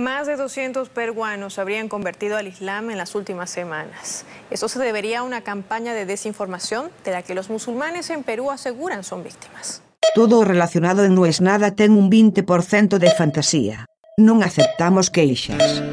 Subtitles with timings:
[0.00, 4.24] Más de 200 peruanos habrían convertido al Islam en las últimas semanas.
[4.50, 8.50] Eso se debería a una campaña de desinformación de la que los musulmanes en Perú
[8.50, 9.82] aseguran son víctimas.
[10.14, 13.84] Todo relacionado en No es nada ten un 20% de fantasía.
[14.16, 15.84] Non aceptamos queixas.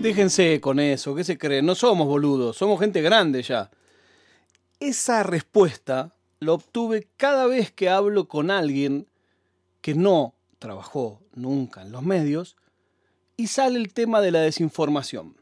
[0.00, 1.68] Déjense con eso, ¿qué se creen?
[1.68, 3.68] No somos boludos, somos gente grande ya.
[4.80, 9.08] Esa respuesta la obtuve cada vez que hablo con alguien
[9.80, 12.56] que no trabajó nunca en los medios
[13.36, 15.36] y sale el tema de la desinformación.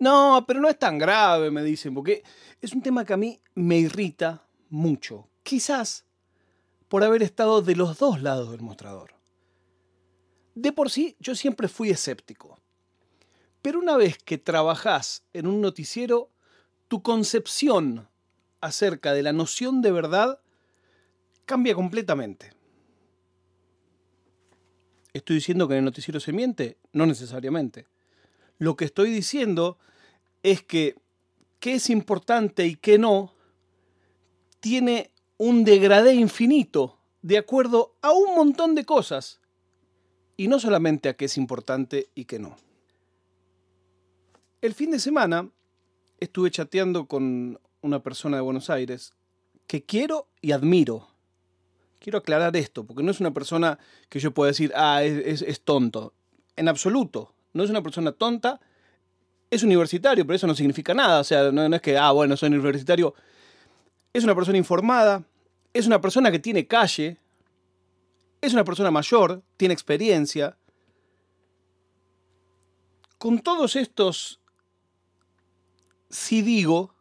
[0.00, 2.24] No, pero no es tan grave, me dicen, porque
[2.60, 5.28] es un tema que a mí me irrita mucho.
[5.44, 6.04] Quizás
[6.88, 9.14] por haber estado de los dos lados del mostrador.
[10.56, 12.58] De por sí, yo siempre fui escéptico.
[13.62, 16.30] Pero una vez que trabajás en un noticiero,
[16.88, 18.08] tu concepción
[18.64, 20.40] acerca de la noción de verdad
[21.44, 22.50] cambia completamente.
[25.12, 26.78] ¿Estoy diciendo que en el noticiero se miente?
[26.94, 27.86] No necesariamente.
[28.56, 29.76] Lo que estoy diciendo
[30.42, 30.96] es que
[31.60, 33.34] qué es importante y qué no
[34.60, 39.40] tiene un degradé infinito de acuerdo a un montón de cosas
[40.38, 42.56] y no solamente a qué es importante y qué no.
[44.62, 45.50] El fin de semana
[46.18, 49.12] estuve chateando con una persona de Buenos Aires
[49.66, 51.06] que quiero y admiro.
[51.98, 56.14] Quiero aclarar esto, porque no es una persona que yo pueda decir, ah, es, tonto.
[56.56, 57.34] En absoluto.
[57.52, 58.58] No es una persona tonta.
[59.50, 61.20] Es universitario, pero eso no significa nada.
[61.20, 63.14] O sea, no, no es que, ah, bueno, soy universitario.
[64.12, 65.22] Es una persona informada.
[65.72, 67.18] Es una persona que tiene calle.
[68.40, 69.42] Es una persona mayor.
[69.56, 70.56] Tiene experiencia.
[73.18, 74.40] Con todos estos
[76.10, 76.93] si digo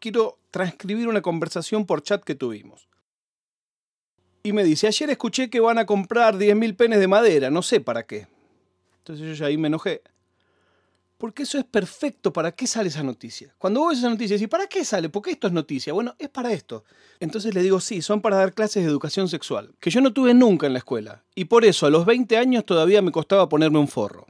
[0.00, 2.88] quiero transcribir una conversación por chat que tuvimos.
[4.42, 7.80] Y me dice, ayer escuché que van a comprar 10.000 penes de madera, no sé
[7.80, 8.28] para qué.
[8.98, 10.02] Entonces yo ya ahí me enojé.
[11.18, 12.32] Porque eso es perfecto.
[12.32, 13.54] ¿Para qué sale esa noticia?
[13.58, 15.08] Cuando vos esa noticia, ¿y para qué sale?
[15.08, 15.92] ¿Por qué esto es noticia?
[15.92, 16.84] Bueno, es para esto.
[17.18, 20.34] Entonces le digo, sí, son para dar clases de educación sexual, que yo no tuve
[20.34, 21.24] nunca en la escuela.
[21.34, 24.26] Y por eso a los 20 años todavía me costaba ponerme un forro.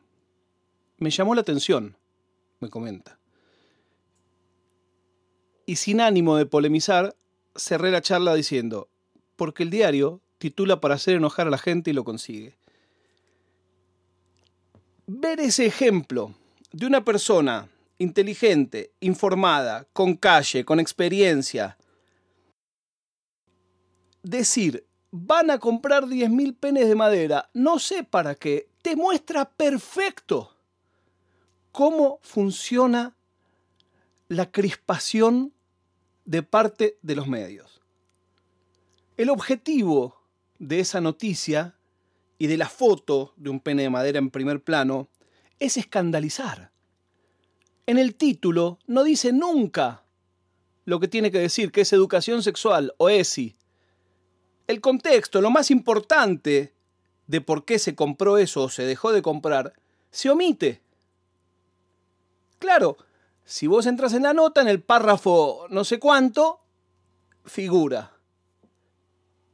[0.99, 1.97] Me llamó la atención,
[2.61, 3.19] me comenta
[5.67, 7.17] y sin ánimo de polemizar,
[7.57, 8.89] cerré la charla diciendo,
[9.35, 12.57] porque el diario titula para hacer enojar a la gente y lo consigue.
[15.07, 16.35] Ver ese ejemplo
[16.73, 17.69] de una persona
[17.99, 21.77] inteligente, informada, con calle, con experiencia,
[24.23, 30.53] decir, van a comprar 10.000 penes de madera, no sé para qué, te muestra perfecto
[31.73, 33.17] cómo funciona
[34.29, 35.53] la crispación
[36.27, 37.81] de parte de los medios.
[39.17, 40.21] El objetivo
[40.59, 41.75] de esa noticia
[42.39, 45.09] y de la foto de un pene de madera en primer plano
[45.59, 46.71] es escandalizar.
[47.87, 50.05] En el título no dice nunca
[50.85, 53.57] lo que tiene que decir, que es educación sexual o ESI.
[54.67, 56.75] El contexto, lo más importante
[57.27, 59.73] de por qué se compró eso o se dejó de comprar,
[60.11, 60.81] se omite.
[62.59, 62.97] Claro,
[63.47, 66.61] si vos entras en la nota, en el párrafo no sé cuánto,
[67.45, 68.13] figura.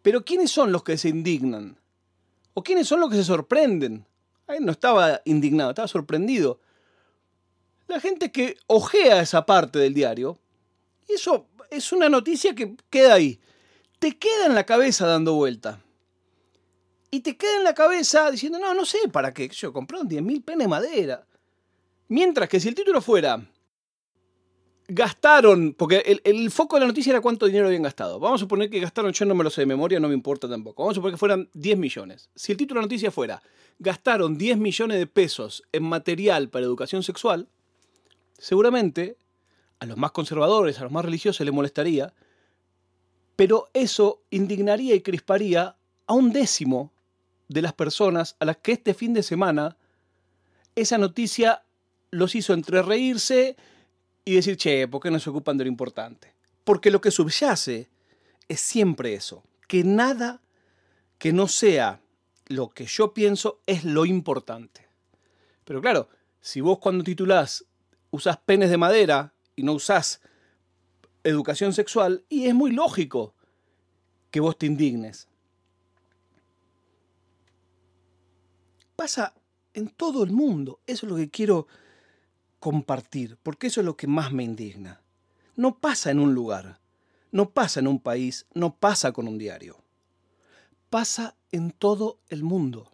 [0.01, 1.79] Pero ¿quiénes son los que se indignan?
[2.55, 4.07] ¿O quiénes son los que se sorprenden?
[4.47, 6.61] Ahí no estaba indignado, estaba sorprendido.
[7.87, 10.39] La gente que ojea esa parte del diario,
[11.07, 13.41] y eso es una noticia que queda ahí.
[13.99, 15.83] Te queda en la cabeza dando vuelta.
[17.11, 19.51] Y te queda en la cabeza diciendo, no, no sé para qué.
[19.51, 21.27] Yo compré un 10.000 penes de madera.
[22.09, 23.47] Mientras que si el título fuera
[24.89, 28.19] gastaron, porque el, foco de la noticia era cuánto dinero habían gastado.
[28.19, 30.49] Vamos a suponer que gastaron, yo no me lo sé de memoria, no me importa
[30.49, 30.83] tampoco.
[30.83, 32.31] Vamos a suponer que fueran 10 millones.
[32.35, 33.43] Si el título de la noticia fuera,
[33.79, 37.49] gastaron 10 millones de pesos en material para educación sexual,
[38.39, 39.17] seguramente
[39.79, 42.13] a los más conservadores, a los más religiosos les molestaría,
[43.37, 45.77] pero eso indignaría y crisparía
[46.07, 46.93] a un décimo
[47.49, 49.77] de las personas a las que este fin de semana
[50.75, 51.65] esa noticia
[52.11, 53.57] los hizo entre reírse
[54.25, 56.35] y decir, che, ¿por qué no se ocupan de lo importante?
[56.65, 57.91] Porque lo que subyace
[58.49, 60.41] es siempre eso, que nada
[61.19, 62.01] que no sea
[62.47, 64.87] lo que yo pienso es lo importante.
[65.65, 66.09] Pero claro,
[66.41, 67.65] si vos cuando titulás
[68.11, 70.21] usás penes de madera y no usás
[71.25, 73.35] educación sexual, y es muy lógico
[74.31, 75.29] que vos te indignes.
[78.97, 79.35] Pasa
[79.75, 81.67] en todo el mundo, eso es lo que quiero
[82.63, 85.03] compartir, porque eso es lo que más me indigna.
[85.57, 86.79] No pasa en un lugar,
[87.33, 89.83] no pasa en un país, no pasa con un diario.
[90.89, 92.93] Pasa en todo el mundo.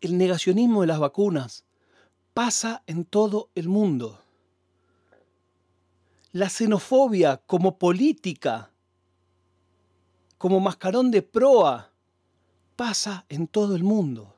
[0.00, 1.66] El negacionismo de las vacunas
[2.32, 4.18] pasa en todo el mundo.
[6.32, 8.70] La xenofobia como política,
[10.38, 11.92] como mascarón de proa,
[12.74, 14.37] pasa en todo el mundo.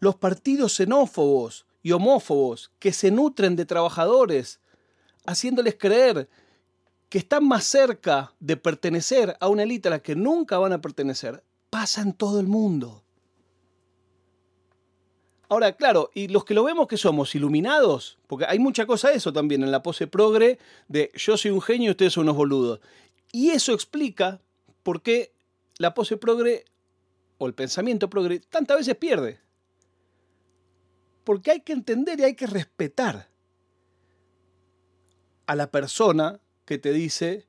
[0.00, 4.60] Los partidos xenófobos y homófobos que se nutren de trabajadores,
[5.26, 6.28] haciéndoles creer
[7.08, 10.80] que están más cerca de pertenecer a una élite a la que nunca van a
[10.80, 13.04] pertenecer, pasa en todo el mundo.
[15.50, 19.16] Ahora, claro, y los que lo vemos que somos iluminados, porque hay mucha cosa de
[19.16, 22.36] eso también en la pose progre de yo soy un genio y ustedes son unos
[22.36, 22.80] boludos.
[23.32, 24.40] Y eso explica
[24.84, 25.32] por qué
[25.78, 26.64] la pose progre
[27.38, 29.40] o el pensamiento progre tantas veces pierde.
[31.30, 33.30] Porque hay que entender y hay que respetar
[35.46, 37.46] a la persona que te dice,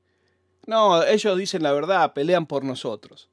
[0.68, 3.28] no, ellos dicen la verdad, pelean por nosotros.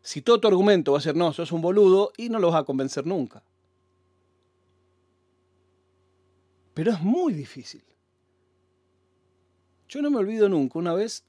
[0.00, 2.62] Si todo tu argumento va a ser, no, sos un boludo, y no lo vas
[2.62, 3.44] a convencer nunca.
[6.72, 7.84] Pero es muy difícil.
[9.86, 11.26] Yo no me olvido nunca, una vez,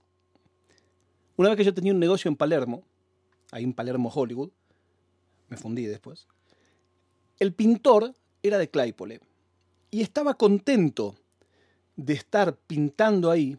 [1.36, 2.86] una vez que yo tenía un negocio en Palermo,
[3.52, 4.52] ahí en Palermo, Hollywood,
[5.50, 6.26] me fundí después,
[7.38, 8.16] el pintor
[8.48, 9.22] era de Claypole
[9.92, 11.16] y estaba contento
[11.96, 13.58] de estar pintando ahí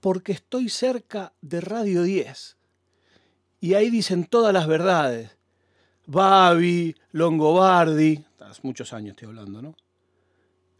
[0.00, 2.56] porque estoy cerca de Radio 10
[3.60, 5.38] y ahí dicen todas las verdades.
[6.06, 9.74] Babi, Longobardi, hace muchos años estoy hablando, ¿no?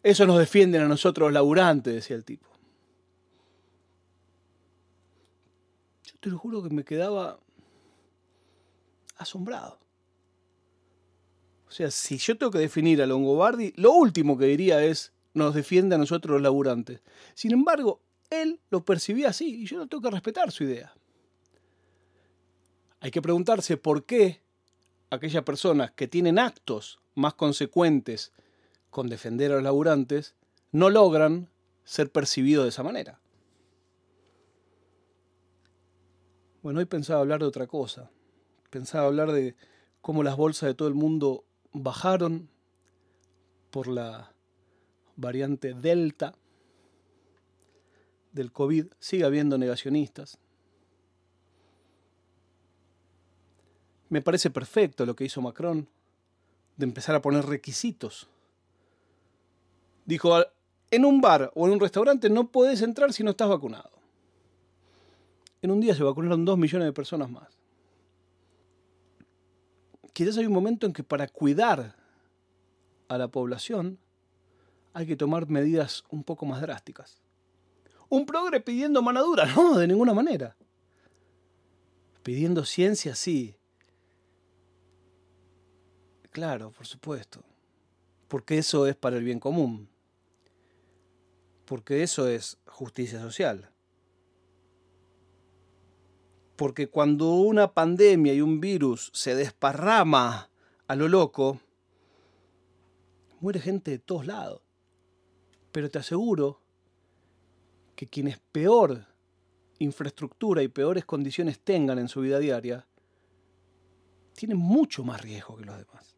[0.02, 2.46] Eso nos defienden a nosotros laburantes, decía el tipo.
[6.04, 7.38] Yo te lo juro que me quedaba
[9.16, 9.83] asombrado.
[11.74, 15.56] O sea, si yo tengo que definir a Longobardi, lo último que diría es nos
[15.56, 17.00] defiende a nosotros los laburantes.
[17.34, 18.00] Sin embargo,
[18.30, 20.94] él lo percibía así y yo no tengo que respetar su idea.
[23.00, 24.40] Hay que preguntarse por qué
[25.10, 28.30] aquellas personas que tienen actos más consecuentes
[28.88, 30.36] con defender a los laburantes,
[30.70, 31.48] no logran
[31.82, 33.18] ser percibidos de esa manera.
[36.62, 38.12] Bueno, hoy pensaba hablar de otra cosa.
[38.70, 39.56] Pensaba hablar de
[40.02, 41.44] cómo las bolsas de todo el mundo
[41.74, 42.48] bajaron
[43.70, 44.32] por la
[45.16, 46.34] variante Delta
[48.32, 48.86] del COVID.
[48.98, 50.38] Sigue habiendo negacionistas.
[54.08, 55.86] Me parece perfecto lo que hizo Macron
[56.76, 58.28] de empezar a poner requisitos
[60.04, 60.36] Dijo,
[60.90, 63.90] en un bar o en un restaurante no puedes entrar si no estás vacunado.
[65.62, 67.48] En un día se vacunaron dos millones de personas más.
[70.14, 71.94] Quizás hay un momento en que para cuidar
[73.08, 73.98] a la población
[74.94, 77.20] hay que tomar medidas un poco más drásticas.
[78.08, 80.56] Un progre pidiendo manadura, no, de ninguna manera.
[82.22, 83.54] Pidiendo ciencia, sí.
[86.30, 87.44] Claro, por supuesto.
[88.28, 89.90] Porque eso es para el bien común
[91.64, 93.70] porque eso es justicia social.
[96.64, 100.48] Porque cuando una pandemia y un virus se desparrama
[100.86, 101.60] a lo loco,
[103.40, 104.62] muere gente de todos lados.
[105.72, 106.62] Pero te aseguro
[107.94, 109.04] que quienes peor
[109.78, 112.88] infraestructura y peores condiciones tengan en su vida diaria,
[114.32, 116.14] tienen mucho más riesgo que los demás.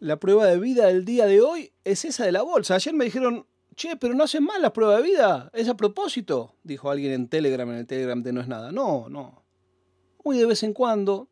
[0.00, 2.74] la prueba de vida del día de hoy es esa de la bolsa.
[2.74, 3.46] Ayer me dijeron,
[3.80, 7.28] che, pero no hacen mal la prueba de vida, es a propósito, dijo alguien en
[7.28, 8.72] Telegram, en el Telegram de No es nada.
[8.72, 9.42] No, no.
[10.22, 11.30] Muy de vez en cuando,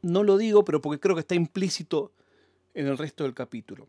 [0.00, 2.12] no lo digo, pero porque creo que está implícito
[2.72, 3.86] en el resto del capítulo.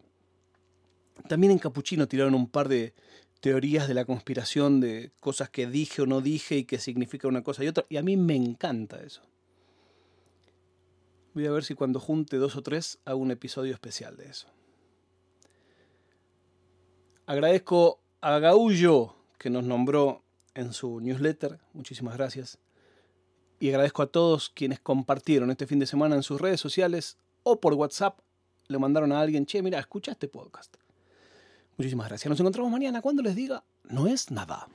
[1.30, 2.94] También en Capuchino tiraron un par de
[3.40, 7.42] teorías de la conspiración, de cosas que dije o no dije y que significa una
[7.42, 9.22] cosa y otra, y a mí me encanta eso.
[11.34, 14.50] Voy a ver si cuando junte dos o tres hago un episodio especial de eso.
[17.32, 20.22] Agradezco a Gaullo que nos nombró
[20.54, 21.62] en su newsletter.
[21.72, 22.58] Muchísimas gracias.
[23.58, 27.62] Y agradezco a todos quienes compartieron este fin de semana en sus redes sociales o
[27.62, 28.20] por WhatsApp.
[28.68, 30.76] Le mandaron a alguien, che, mira, escucha este podcast.
[31.78, 32.30] Muchísimas gracias.
[32.30, 34.68] Nos encontramos mañana cuando les diga, no es nada.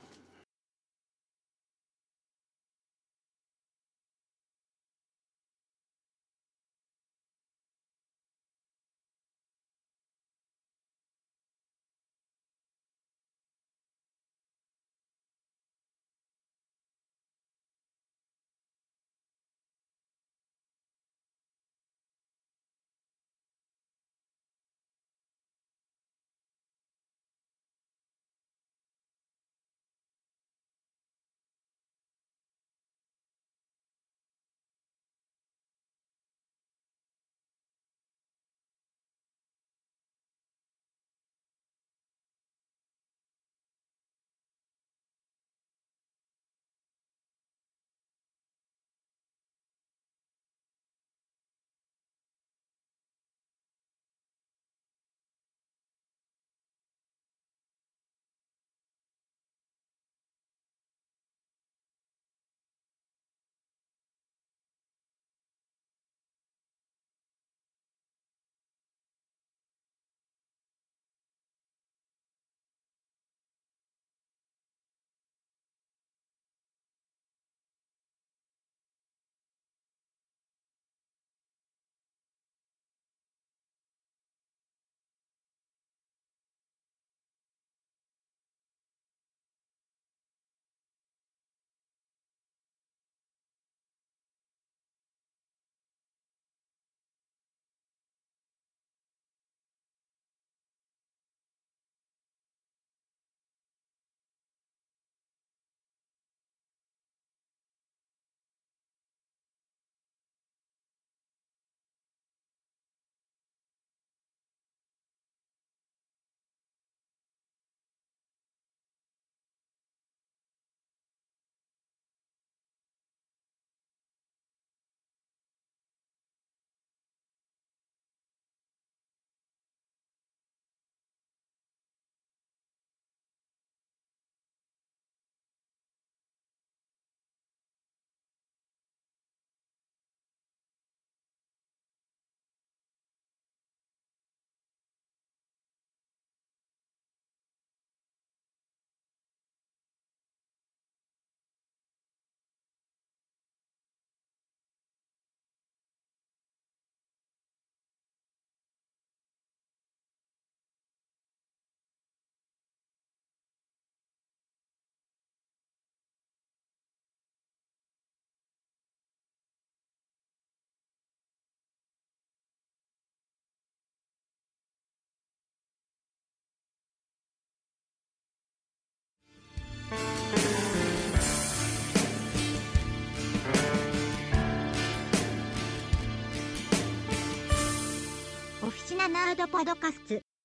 [189.07, 190.36] ナードパドカスツ。